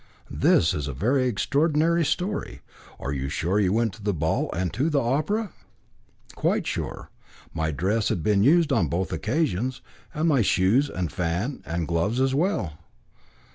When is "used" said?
8.41-8.73